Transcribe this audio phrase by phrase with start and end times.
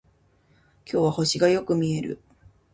[0.91, 2.19] 今日は星がよく見える